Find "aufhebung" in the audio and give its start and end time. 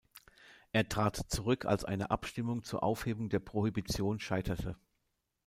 2.81-3.29